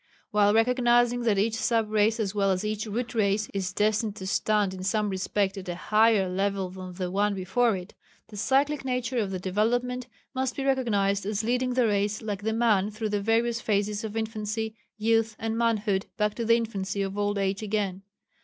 [0.31, 4.25] While recognizing that each sub race as well as each Root Race is destined to
[4.25, 7.93] stand in some respects at a higher level than the one before it,
[8.29, 12.51] the cyclic nature of the development must be recognized as leading the race like the
[12.51, 17.15] man through the various phases of infancy, youth, and manhood back to the infancy of
[17.15, 18.01] old age again.